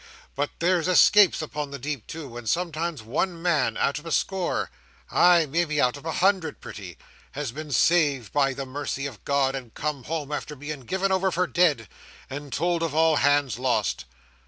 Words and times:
But 0.33 0.49
there's 0.57 0.87
escapes 0.87 1.43
upon 1.43 1.69
the 1.69 1.77
deep, 1.77 2.07
too, 2.07 2.35
and 2.35 2.49
sometimes 2.49 3.03
one 3.03 3.39
man 3.39 3.77
out 3.77 3.99
of 3.99 4.05
a 4.07 4.11
score,—ah! 4.11 5.45
maybe 5.47 5.79
out 5.79 5.95
of 5.95 6.05
a 6.07 6.13
hundred, 6.13 6.59
pretty,—has 6.59 7.51
been 7.51 7.69
saved 7.71 8.33
by 8.33 8.55
the 8.55 8.65
mercy 8.65 9.05
of 9.05 9.23
God, 9.23 9.53
and 9.53 9.75
come 9.75 10.05
home 10.05 10.31
after 10.31 10.55
being 10.55 10.79
given 10.79 11.11
over 11.11 11.29
for 11.29 11.45
dead, 11.45 11.87
and 12.31 12.51
told 12.51 12.81
of 12.81 12.95
all 12.95 13.17
hands 13.17 13.59
lost. 13.59 14.05